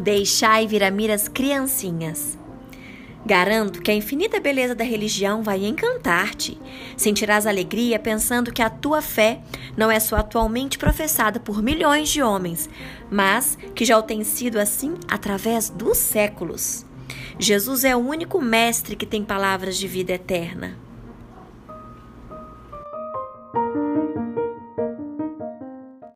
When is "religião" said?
4.82-5.42